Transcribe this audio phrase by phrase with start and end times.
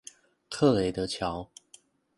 [0.49, 1.51] 克雷的橋